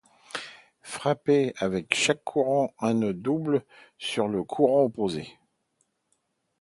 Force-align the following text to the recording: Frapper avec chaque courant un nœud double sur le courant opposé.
Frapper 0.81 1.53
avec 1.57 1.93
chaque 1.93 2.23
courant 2.23 2.73
un 2.79 2.95
nœud 2.95 3.13
double 3.13 3.63
sur 3.99 4.27
le 4.27 4.43
courant 4.43 4.81
opposé. 4.85 5.31